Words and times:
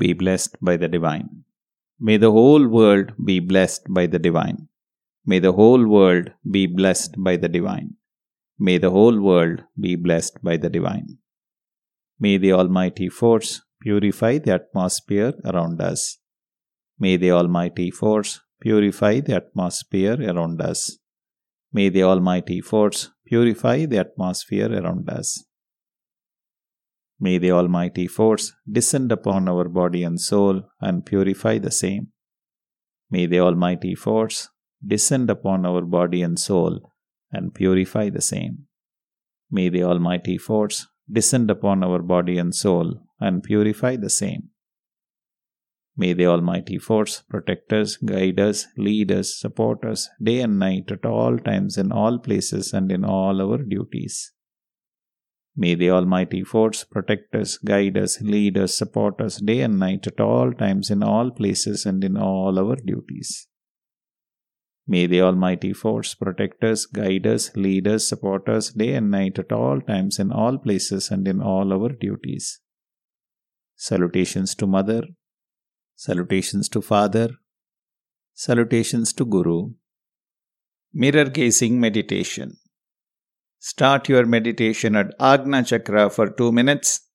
be 0.00 0.12
blessed 0.24 0.56
by 0.60 0.76
the 0.82 0.88
divine. 0.88 1.28
May 2.08 2.16
the 2.16 2.32
whole 2.32 2.66
world 2.66 3.12
be 3.30 3.38
blessed 3.38 3.82
by 3.96 4.06
the 4.06 4.18
divine. 4.18 4.68
May 5.26 5.38
the 5.38 5.52
whole 5.52 5.86
world 5.86 6.30
be 6.50 6.66
blessed 6.66 7.16
by 7.18 7.36
the 7.36 7.48
divine. 7.48 7.96
May 8.58 8.78
the 8.78 8.90
whole 8.90 9.20
world 9.20 9.64
be 9.78 9.96
blessed 9.96 10.42
by 10.42 10.56
the 10.56 10.70
divine. 10.70 11.18
May 12.18 12.38
the 12.38 12.52
Almighty 12.52 13.08
Force 13.08 13.62
purify 13.80 14.38
the 14.38 14.54
atmosphere 14.54 15.34
around 15.44 15.80
us. 15.80 16.18
May 16.98 17.16
the 17.16 17.32
Almighty 17.32 17.90
Force 17.90 18.40
purify 18.60 19.20
the 19.20 19.36
atmosphere 19.36 20.16
around 20.32 20.60
us. 20.60 20.98
May 21.72 21.88
the 21.88 22.02
Almighty 22.02 22.60
Force 22.60 23.10
purify 23.26 23.86
the 23.86 23.98
atmosphere 23.98 24.70
around 24.72 25.08
us. 25.08 25.44
May 27.22 27.36
the 27.36 27.52
Almighty 27.52 28.06
Force 28.06 28.54
descend 28.70 29.12
upon 29.12 29.46
our 29.46 29.68
body 29.68 30.02
and 30.04 30.18
soul 30.18 30.62
and 30.80 31.04
purify 31.04 31.58
the 31.58 31.70
same. 31.70 32.08
May 33.10 33.26
the 33.26 33.40
Almighty 33.40 33.94
Force 33.94 34.48
descend 34.84 35.28
upon 35.28 35.66
our 35.66 35.82
body 35.82 36.22
and 36.22 36.38
soul 36.38 36.92
and 37.30 37.52
purify 37.52 38.08
the 38.08 38.22
same. 38.22 38.66
May 39.50 39.68
the 39.68 39.82
Almighty 39.82 40.38
Force 40.38 40.86
descend 41.12 41.50
upon 41.50 41.84
our 41.84 42.00
body 42.00 42.38
and 42.38 42.54
soul 42.54 43.02
and 43.20 43.42
purify 43.42 43.96
the 43.96 44.08
same. 44.08 44.48
May 45.96 46.14
the 46.14 46.26
Almighty 46.26 46.78
Force 46.78 47.20
protect 47.28 47.72
us, 47.74 47.96
guide 47.96 48.40
us, 48.40 48.66
lead 48.78 49.12
us, 49.12 49.34
support 49.38 49.84
us 49.84 50.08
day 50.22 50.40
and 50.40 50.58
night 50.58 50.90
at 50.90 51.04
all 51.04 51.36
times, 51.36 51.76
in 51.76 51.92
all 51.92 52.18
places, 52.18 52.72
and 52.72 52.90
in 52.90 53.04
all 53.04 53.42
our 53.42 53.58
duties. 53.58 54.32
May 55.56 55.74
the 55.74 55.90
Almighty 55.90 56.44
Force 56.44 56.84
protect 56.84 57.34
us, 57.34 57.58
guide 57.58 57.98
us, 57.98 58.20
lead 58.20 58.56
us, 58.56 58.74
support 58.74 59.20
us 59.20 59.38
day 59.38 59.60
and 59.60 59.78
night 59.78 60.06
at 60.06 60.20
all 60.20 60.52
times, 60.52 60.90
in 60.90 61.02
all 61.02 61.30
places, 61.30 61.84
and 61.84 62.02
in 62.04 62.16
all 62.16 62.58
our 62.58 62.76
duties. 62.76 63.48
May 64.86 65.06
the 65.06 65.20
Almighty 65.22 65.72
Force 65.72 66.14
protect 66.14 66.64
us, 66.64 66.86
guide 66.86 67.26
us, 67.26 67.54
lead 67.54 67.86
us, 67.86 68.08
support 68.08 68.48
us 68.48 68.70
day 68.70 68.94
and 68.94 69.10
night 69.10 69.38
at 69.38 69.52
all 69.52 69.80
times, 69.80 70.18
in 70.18 70.32
all 70.32 70.58
places, 70.58 71.10
and 71.10 71.28
in 71.28 71.40
all 71.40 71.72
our 71.72 71.90
duties. 71.90 72.60
Salutations 73.76 74.54
to 74.56 74.66
Mother, 74.66 75.02
salutations 75.96 76.68
to 76.70 76.80
Father, 76.80 77.30
salutations 78.34 79.12
to 79.12 79.24
Guru. 79.24 79.74
Mirror 80.92 81.26
Gazing 81.26 81.78
Meditation. 81.78 82.56
Start 83.62 84.08
your 84.08 84.24
meditation 84.24 84.96
at 84.96 85.14
Agna 85.20 85.62
Chakra 85.62 86.08
for 86.08 86.30
two 86.30 86.50
minutes. 86.50 87.09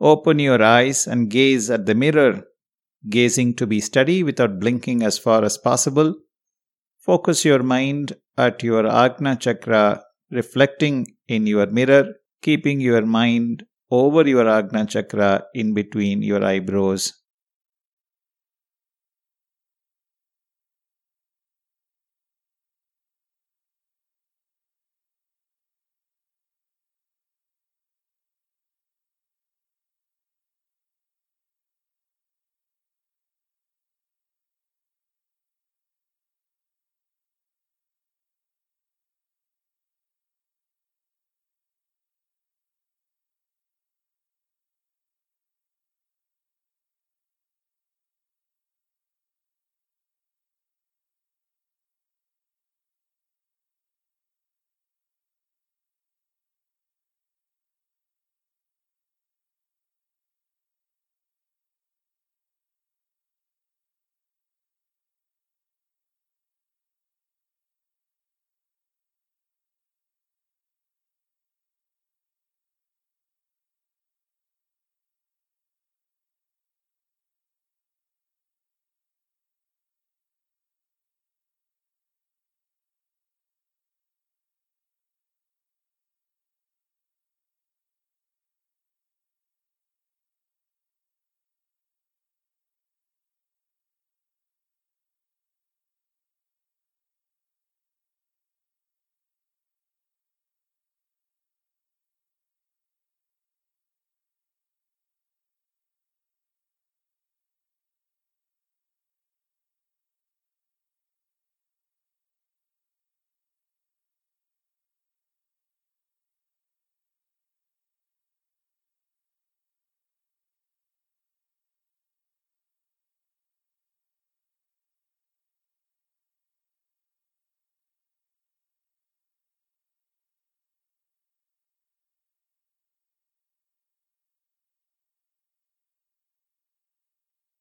Open 0.00 0.38
your 0.38 0.62
eyes 0.62 1.06
and 1.06 1.28
gaze 1.28 1.70
at 1.70 1.86
the 1.86 1.94
mirror, 1.94 2.44
gazing 3.08 3.54
to 3.54 3.66
be 3.66 3.80
steady 3.80 4.22
without 4.22 4.60
blinking 4.60 5.02
as 5.02 5.18
far 5.18 5.44
as 5.44 5.58
possible. 5.58 6.14
Focus 6.98 7.44
your 7.44 7.62
mind 7.62 8.14
at 8.36 8.62
your 8.62 8.86
Agna 8.86 9.36
Chakra, 9.36 10.02
reflecting 10.30 11.06
in 11.26 11.46
your 11.46 11.66
mirror, 11.66 12.14
keeping 12.42 12.80
your 12.80 13.04
mind 13.04 13.64
over 13.90 14.28
your 14.28 14.48
Agna 14.48 14.86
Chakra 14.86 15.44
in 15.54 15.74
between 15.74 16.22
your 16.22 16.44
eyebrows. 16.44 17.17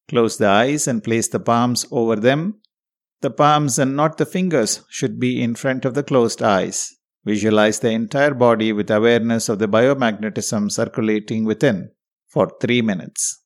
Close 0.09 0.37
the 0.37 0.47
eyes 0.47 0.87
and 0.87 1.03
place 1.03 1.27
the 1.27 1.39
palms 1.39 1.85
over 1.91 2.15
them. 2.15 2.61
The 3.21 3.31
palms 3.31 3.77
and 3.79 3.95
not 3.95 4.17
the 4.17 4.25
fingers 4.25 4.83
should 4.89 5.19
be 5.19 5.41
in 5.41 5.55
front 5.55 5.85
of 5.85 5.95
the 5.95 6.03
closed 6.03 6.41
eyes. 6.41 6.93
Visualize 7.25 7.79
the 7.79 7.91
entire 7.91 8.33
body 8.33 8.71
with 8.71 8.89
awareness 8.89 9.49
of 9.49 9.59
the 9.59 9.67
biomagnetism 9.67 10.71
circulating 10.71 11.43
within 11.43 11.91
for 12.27 12.49
3 12.61 12.81
minutes. 12.83 13.43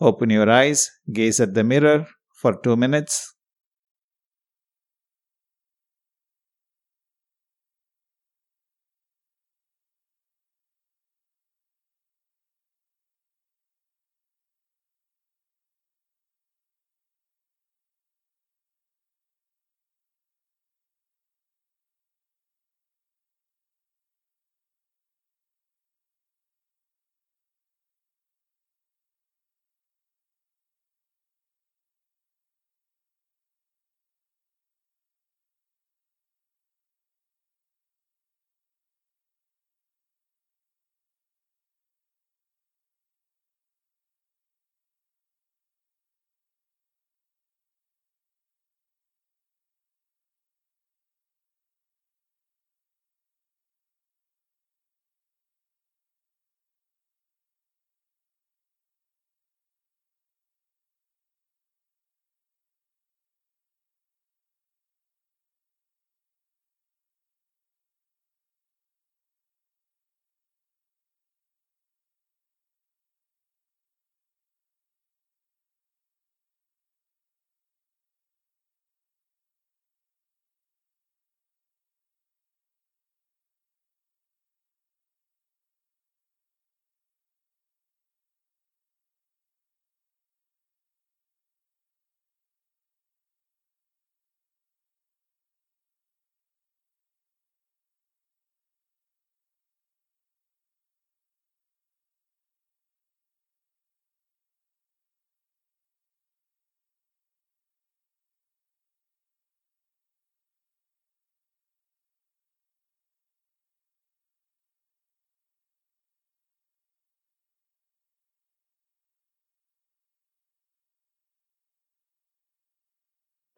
Open 0.00 0.30
your 0.30 0.48
eyes, 0.48 0.90
gaze 1.12 1.40
at 1.40 1.54
the 1.54 1.64
mirror 1.64 2.06
for 2.32 2.54
two 2.62 2.76
minutes. 2.76 3.33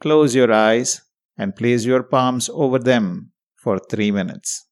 Close 0.07 0.37
your 0.37 0.53
eyes 0.53 1.03
and 1.37 1.57
place 1.57 1.85
your 1.85 2.05
palms 2.05 2.49
over 2.49 2.79
them 2.79 3.33
for 3.57 3.81
three 3.91 4.13
minutes. 4.13 4.69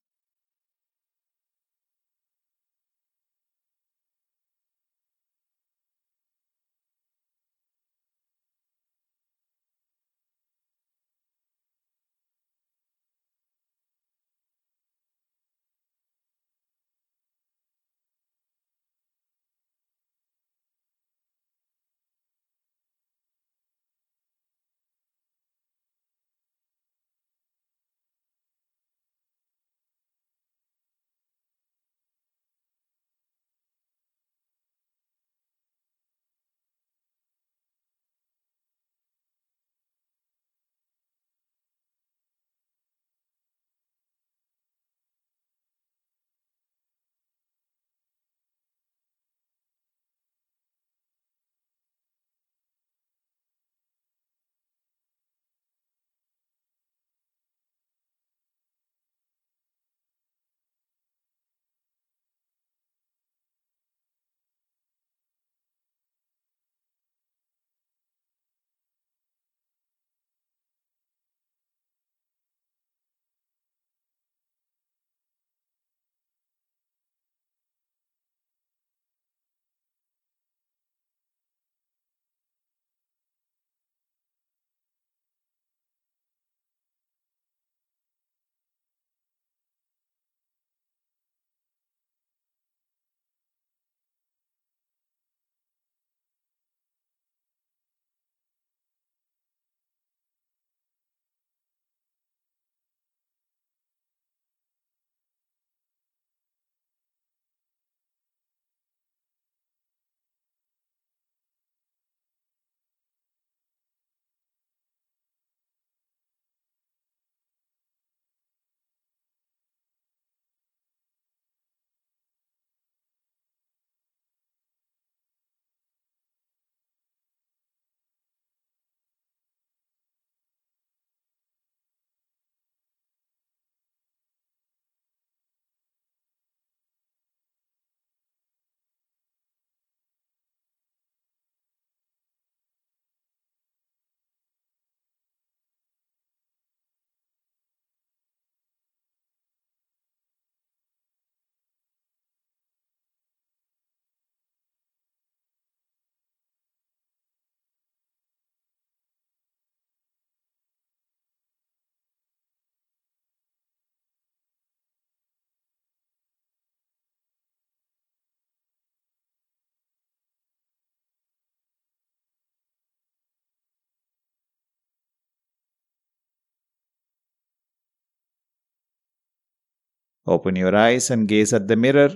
Open 180.26 180.56
your 180.56 180.76
eyes 180.76 181.10
and 181.10 181.26
gaze 181.26 181.52
at 181.52 181.66
the 181.68 181.76
mirror. 181.76 182.10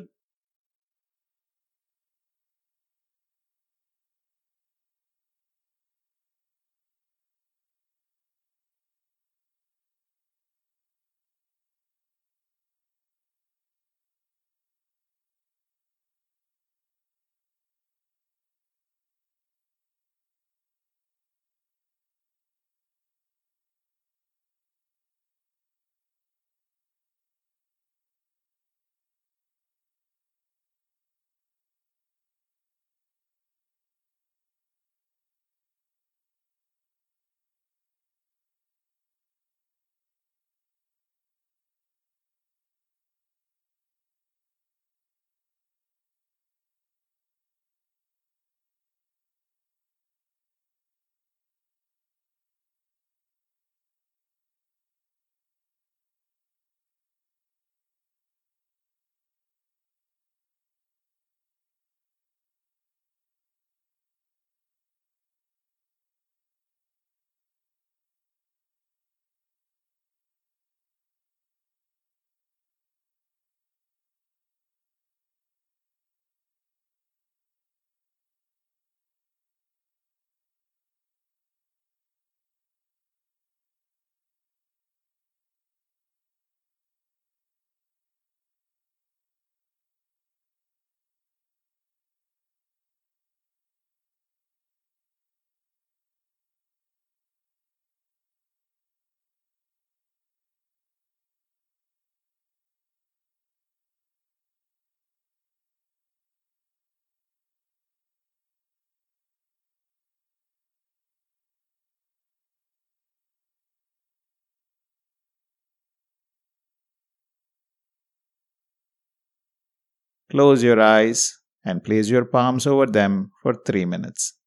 Close 120.31 120.63
your 120.63 120.81
eyes 120.81 121.39
and 121.65 121.83
place 121.83 122.09
your 122.09 122.25
palms 122.25 122.67
over 122.67 122.87
them 122.87 123.31
for 123.43 123.55
three 123.67 123.85
minutes. 123.85 124.38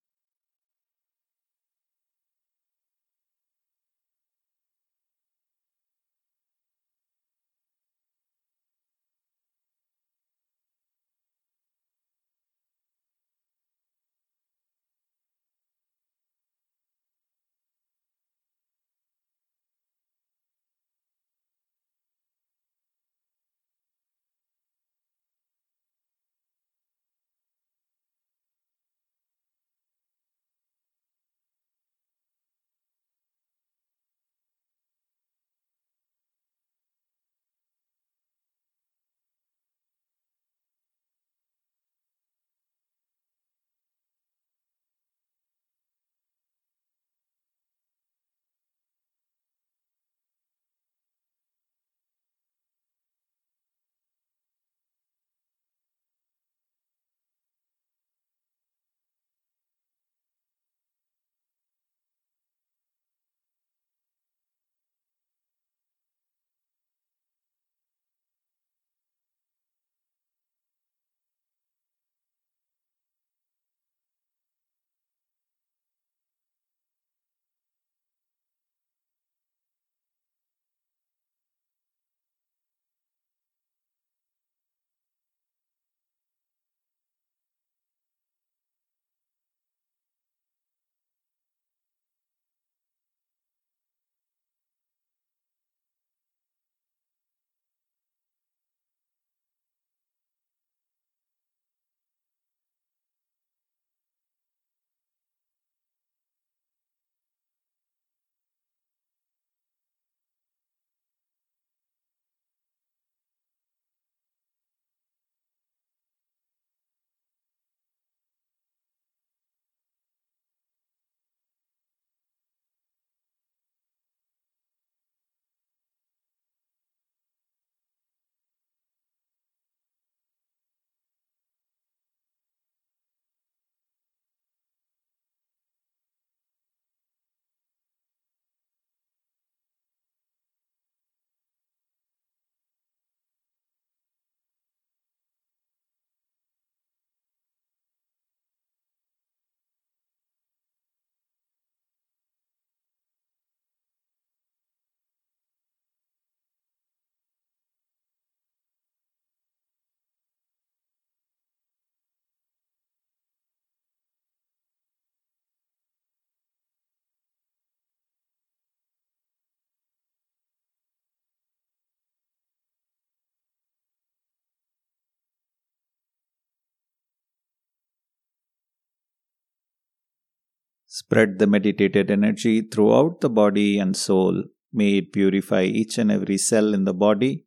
Spread 180.93 181.39
the 181.39 181.47
meditated 181.47 182.12
energy 182.12 182.60
throughout 182.60 183.21
the 183.21 183.30
body 183.30 183.80
and 183.80 183.95
soul. 183.95 184.43
May 184.73 184.97
it 184.97 185.13
purify 185.13 185.63
each 185.63 185.97
and 185.97 186.12
every 186.12 186.38
cell 186.38 186.73
in 186.73 186.84
the 186.84 186.93
body. 186.93 187.45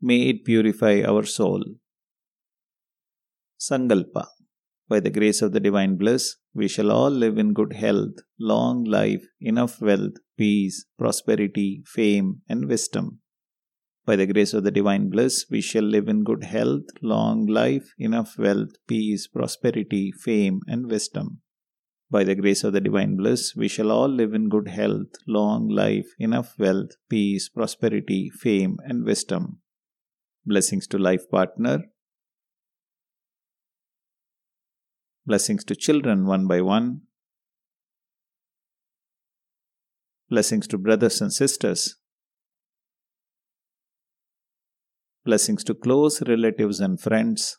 May 0.00 0.30
it 0.30 0.42
purify 0.42 1.02
our 1.06 1.24
soul. 1.24 1.62
Sangalpa. 3.60 4.28
By 4.88 5.00
the 5.00 5.10
grace 5.10 5.42
of 5.42 5.52
the 5.52 5.60
divine 5.60 5.96
bliss, 5.98 6.36
we 6.54 6.66
shall 6.66 6.90
all 6.90 7.10
live 7.10 7.36
in 7.36 7.52
good 7.52 7.74
health, 7.74 8.22
long 8.40 8.84
life, 8.84 9.26
enough 9.38 9.82
wealth, 9.82 10.14
peace, 10.38 10.86
prosperity, 10.98 11.82
fame, 11.84 12.40
and 12.48 12.68
wisdom. 12.68 13.20
By 14.06 14.16
the 14.16 14.26
grace 14.26 14.54
of 14.54 14.64
the 14.64 14.70
divine 14.70 15.10
bliss, 15.10 15.44
we 15.50 15.60
shall 15.60 15.82
live 15.82 16.08
in 16.08 16.24
good 16.24 16.44
health, 16.44 16.86
long 17.02 17.44
life, 17.44 17.92
enough 17.98 18.38
wealth, 18.38 18.70
peace, 18.86 19.26
prosperity, 19.26 20.10
fame, 20.10 20.62
and 20.66 20.90
wisdom. 20.90 21.42
By 22.10 22.24
the 22.24 22.34
grace 22.34 22.64
of 22.64 22.72
the 22.72 22.80
divine 22.80 23.16
bliss, 23.16 23.54
we 23.54 23.68
shall 23.68 23.90
all 23.90 24.08
live 24.08 24.32
in 24.32 24.48
good 24.48 24.68
health, 24.68 25.08
long 25.26 25.68
life, 25.68 26.06
enough 26.18 26.54
wealth, 26.58 26.92
peace, 27.10 27.50
prosperity, 27.50 28.30
fame, 28.30 28.78
and 28.84 29.04
wisdom. 29.04 29.58
Blessings 30.46 30.86
to 30.86 30.98
life 30.98 31.28
partner. 31.30 31.84
Blessings 35.26 35.64
to 35.64 35.76
children 35.76 36.24
one 36.24 36.46
by 36.46 36.62
one. 36.62 37.02
Blessings 40.30 40.66
to 40.68 40.78
brothers 40.78 41.20
and 41.20 41.30
sisters. 41.30 41.96
Blessings 45.26 45.62
to 45.64 45.74
close 45.74 46.22
relatives 46.22 46.80
and 46.80 46.98
friends. 46.98 47.58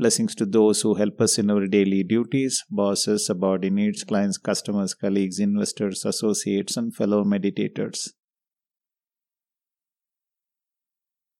Blessings 0.00 0.34
to 0.36 0.46
those 0.46 0.80
who 0.80 0.94
help 0.94 1.20
us 1.20 1.38
in 1.38 1.50
our 1.50 1.66
daily 1.66 2.02
duties 2.02 2.64
bosses, 2.70 3.26
subordinates, 3.26 4.02
clients, 4.02 4.38
customers, 4.38 4.94
colleagues, 4.94 5.38
investors, 5.38 6.06
associates, 6.06 6.78
and 6.78 6.94
fellow 6.94 7.22
meditators. 7.22 8.08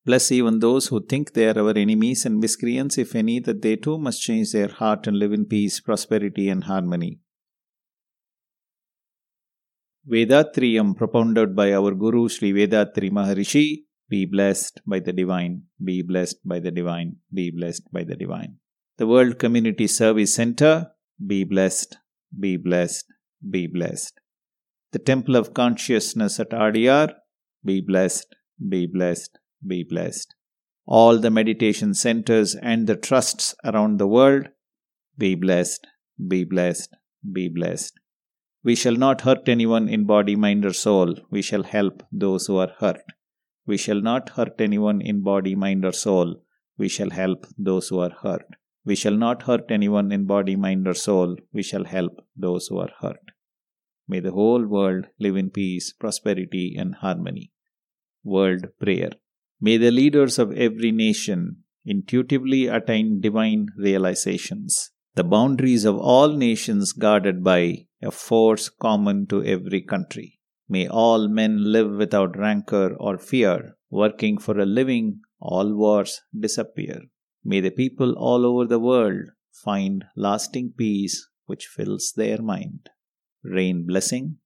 Bless 0.05 0.31
even 0.31 0.59
those 0.59 0.88
who 0.88 1.03
think 1.03 1.33
they 1.33 1.49
are 1.49 1.59
our 1.59 1.70
enemies 1.70 2.27
and 2.27 2.38
miscreants, 2.38 2.99
if 2.99 3.14
any, 3.14 3.40
that 3.40 3.62
they 3.62 3.77
too 3.77 3.96
must 3.96 4.20
change 4.20 4.53
their 4.53 4.68
heart 4.68 5.07
and 5.07 5.18
live 5.18 5.33
in 5.33 5.46
peace, 5.46 5.81
prosperity, 5.81 6.51
and 6.51 6.64
harmony. 6.64 7.18
Vethathiriyam 10.07 10.94
propounded 10.99 11.57
by 11.57 11.73
our 11.73 11.94
Guru 11.94 12.29
Sri 12.29 12.53
Vethathiri 12.53 13.11
Maharishi 13.11 13.85
be 14.11 14.27
blessed 14.27 14.81
by 14.85 14.99
the 14.99 15.12
divine. 15.12 15.62
Be 15.83 16.03
blessed 16.03 16.38
by 16.44 16.59
the 16.59 16.73
divine. 16.73 17.16
Be 17.33 17.51
blessed 17.53 17.92
by 17.92 18.03
the 18.03 18.16
divine. 18.16 18.57
The 18.99 19.07
World 19.07 19.38
Community 19.38 19.87
Service 19.87 20.35
Center. 20.35 20.90
Be 21.25 21.44
blessed. 21.44 21.96
Be 22.38 22.57
blessed. 22.57 23.07
Be 23.49 23.68
blessed. 23.68 24.20
The 24.90 24.99
Temple 24.99 25.37
of 25.37 25.55
Consciousness 25.55 26.40
at 26.40 26.51
Aliyar. 26.51 27.12
Be 27.64 27.81
blessed. 27.81 28.35
Be 28.68 28.87
blessed. 28.87 29.38
Be 29.64 29.85
blessed. 29.85 30.35
All 30.87 31.18
the 31.18 31.31
meditation 31.31 31.94
centers 31.94 32.57
and 32.57 32.88
the 32.88 32.96
trusts 32.96 33.55
around 33.64 33.99
the 33.99 34.09
world. 34.09 34.49
Be 35.16 35.37
blessed. 35.37 35.87
Be 36.27 36.42
blessed. 36.42 36.96
Be 37.33 37.49
blessed. 37.49 38.01
We 38.64 38.75
shall 38.75 38.96
not 38.96 39.20
hurt 39.20 39.49
anyone 39.49 39.88
in 39.88 40.05
body, 40.05 40.35
mind, 40.35 40.66
or 40.66 40.73
soul. 40.73 41.14
We 41.31 41.42
shall 41.42 41.62
help 41.62 42.03
those 42.11 42.46
who 42.46 42.57
are 42.57 42.73
hurt. 42.81 43.03
We 43.66 43.77
shall 43.77 44.01
not 44.01 44.31
hurt 44.31 44.61
anyone 44.61 45.01
in 45.01 45.23
body, 45.23 45.55
mind, 45.55 45.85
or 45.85 45.92
soul. 45.92 46.42
We 46.79 46.88
shall 46.88 47.11
help 47.11 47.46
those 47.59 47.88
who 47.88 48.01
are 48.01 48.16
hurt. 48.23 48.46
We 48.85 48.94
shall 48.96 49.16
not 49.16 49.42
hurt 49.42 49.70
anyone 49.70 50.11
in 50.11 50.25
body, 50.25 50.57
mind, 50.57 50.88
or 50.88 50.94
soul. 50.94 51.37
We 51.53 51.62
shall 51.62 51.85
help 51.85 52.25
those 52.35 52.66
who 52.68 52.79
are 52.79 52.90
hurt. 53.01 53.20
May 54.09 54.20
the 54.20 54.33
whole 54.33 54.66
world 54.66 55.07
live 55.20 55.37
in 55.37 55.51
peace, 55.51 55.92
prosperity, 55.92 56.75
and 56.77 56.96
harmony. 56.96 57.53
World 58.25 58.66
Prayer. 58.81 59.11
May 59.61 59.77
the 59.77 59.90
leaders 59.90 60.38
of 60.38 60.53
every 60.53 60.90
nation 60.90 61.59
intuitively 61.85 62.66
attain 62.66 63.20
divine 63.20 63.66
realizations. 63.77 64.90
The 65.14 65.25
boundaries 65.25 65.85
of 65.85 65.96
all 65.96 66.33
nations 66.33 66.92
guarded 66.92 67.44
by 67.44 67.87
a 68.03 68.11
force 68.11 68.68
common 68.68 69.27
to 69.27 69.44
every 69.44 69.83
country. 69.83 70.39
May 70.72 70.87
all 70.87 71.26
men 71.26 71.72
live 71.72 71.96
without 71.96 72.38
rancor 72.38 72.94
or 73.00 73.18
fear, 73.18 73.76
working 73.90 74.38
for 74.38 74.56
a 74.61 74.64
living, 74.64 75.20
all 75.40 75.74
wars 75.74 76.20
disappear. 76.38 77.00
May 77.44 77.61
the 77.61 77.72
people 77.72 78.12
all 78.16 78.46
over 78.46 78.68
the 78.68 78.78
world 78.78 79.30
find 79.50 80.04
lasting 80.14 80.74
peace 80.78 81.28
which 81.46 81.66
fills 81.66 82.12
their 82.12 82.40
mind. 82.40 82.88
Rain 83.42 83.85
blessing. 83.85 84.37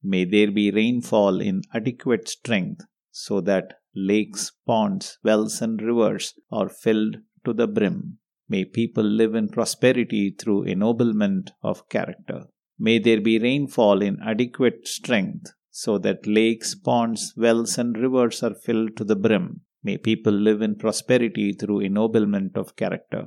May 0.00 0.24
there 0.24 0.52
be 0.52 0.70
rainfall 0.70 1.40
in 1.40 1.62
adequate 1.74 2.28
strength 2.28 2.84
so 3.10 3.40
that 3.40 3.80
lakes, 3.96 4.52
ponds, 4.68 5.18
wells, 5.24 5.60
and 5.60 5.82
rivers 5.82 6.34
are 6.52 6.68
filled 6.68 7.16
to 7.44 7.52
the 7.52 7.66
brim. 7.66 8.18
May 8.48 8.64
people 8.64 9.02
live 9.02 9.34
in 9.34 9.48
prosperity 9.48 10.36
through 10.38 10.66
ennoblement 10.66 11.50
of 11.64 11.88
character. 11.88 12.44
May 12.78 13.00
there 13.00 13.20
be 13.20 13.40
rainfall 13.40 14.02
in 14.02 14.20
adequate 14.24 14.86
strength 14.86 15.52
so 15.82 15.98
that 15.98 16.24
lakes, 16.24 16.72
ponds, 16.76 17.22
wells, 17.36 17.78
and 17.78 17.98
rivers 17.98 18.44
are 18.44 18.54
filled 18.54 18.96
to 18.96 19.02
the 19.02 19.16
brim. 19.16 19.62
May 19.82 19.96
people 19.98 20.32
live 20.32 20.62
in 20.62 20.76
prosperity 20.76 21.52
through 21.52 21.80
ennoblement 21.80 22.56
of 22.56 22.76
character. 22.76 23.22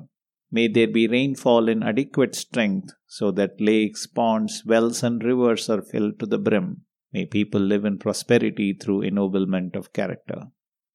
May 0.50 0.70
there 0.70 0.88
be 0.88 1.10
rainfall 1.10 1.68
in 1.68 1.84
adequate 1.84 2.36
strength 2.36 2.94
so 3.06 3.32
that 3.32 3.60
lakes, 3.60 4.08
ponds, 4.08 4.64
wells, 4.66 5.04
and 5.04 5.22
rivers 5.22 5.70
are 5.70 5.82
filled 5.82 6.20
to 6.20 6.26
the 6.26 6.38
brim. 6.38 6.84
May 7.12 7.26
people 7.26 7.60
live 7.60 7.84
in 7.84 7.98
prosperity 7.98 8.74
through 8.82 9.02
ennoblement 9.02 9.76
of 9.76 9.92
character. 9.92 10.44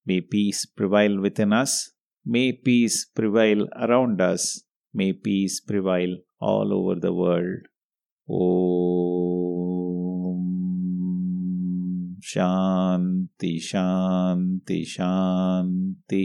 May 0.06 0.22
peace 0.22 0.64
prevail 0.64 1.20
within 1.20 1.52
us. 1.52 1.90
May 2.24 2.52
peace 2.52 3.04
prevail 3.04 3.68
around 3.76 4.22
us. 4.22 4.62
May 4.94 5.12
peace 5.12 5.60
prevail 5.60 6.16
all 6.40 6.72
over 6.72 6.98
the 6.98 7.12
world. 7.12 7.60
Om 8.26 9.51
Shanti 12.22 13.58
Shanti 13.58 14.86
Shanti 14.86 16.24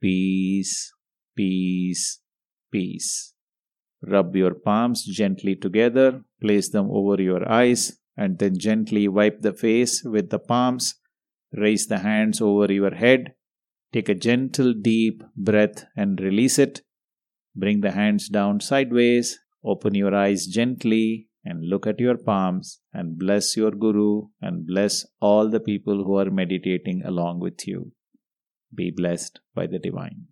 Peace, 0.00 0.92
peace, 1.34 2.20
peace. 2.70 3.32
Rub 4.02 4.36
your 4.36 4.54
palms 4.54 5.04
gently 5.04 5.56
together, 5.56 6.22
place 6.40 6.68
them 6.68 6.88
over 6.90 7.20
your 7.20 7.50
eyes, 7.50 7.98
and 8.16 8.38
then 8.38 8.58
gently 8.58 9.08
wipe 9.08 9.40
the 9.40 9.54
face 9.54 10.04
with 10.04 10.28
the 10.28 10.38
palms. 10.38 10.96
Raise 11.52 11.86
the 11.86 11.98
hands 11.98 12.40
over 12.40 12.70
your 12.72 12.94
head. 12.94 13.34
Take 13.92 14.10
a 14.10 14.14
gentle, 14.14 14.74
deep 14.74 15.24
breath 15.34 15.86
and 15.96 16.20
release 16.20 16.58
it. 16.58 16.82
Bring 17.56 17.80
the 17.80 17.92
hands 17.92 18.28
down 18.28 18.60
sideways. 18.60 19.38
Open 19.64 19.94
your 19.94 20.14
eyes 20.14 20.46
gently 20.46 21.27
and 21.48 21.68
look 21.72 21.86
at 21.86 21.98
your 21.98 22.18
palms 22.18 22.80
and 22.92 23.18
bless 23.18 23.56
your 23.56 23.70
Guru 23.70 24.28
and 24.42 24.66
bless 24.66 25.06
all 25.18 25.48
the 25.48 25.60
people 25.68 26.04
who 26.04 26.18
are 26.22 26.30
meditating 26.30 27.02
along 27.04 27.40
with 27.40 27.66
you. 27.66 27.92
Be 28.74 28.90
blessed 28.90 29.40
by 29.54 29.66
the 29.66 29.78
Divine. 29.78 30.26